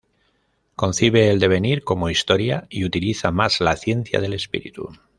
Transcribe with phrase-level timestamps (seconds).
[0.75, 4.89] Concibe el devenir como historia y utiliza más la ciencia del espíritu.